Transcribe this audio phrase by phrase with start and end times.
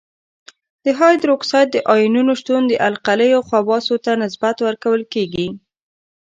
[0.85, 5.47] د هایدروکساید د آیونونو شتون د القلیو خواصو ته نسبت ورکول کیږي.